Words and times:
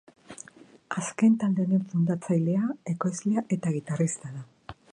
Azken 1.01 1.35
talde 1.43 1.65
honen 1.67 1.83
fundatzailea, 1.91 2.63
ekoizlea 2.95 3.47
eta 3.57 3.75
gitarrista 3.77 4.33
da. 4.39 4.43